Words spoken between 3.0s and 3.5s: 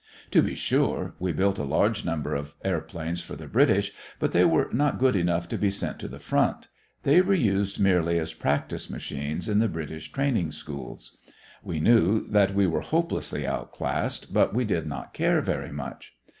for the